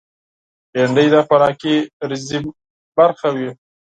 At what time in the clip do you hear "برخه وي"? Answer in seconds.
2.97-3.49